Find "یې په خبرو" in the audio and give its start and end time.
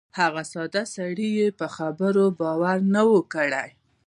1.39-2.25